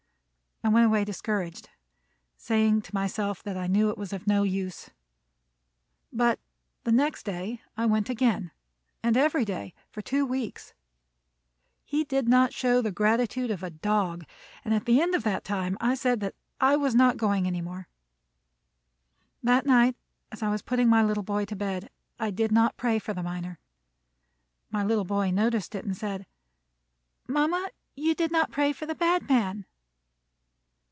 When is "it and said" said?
25.73-26.27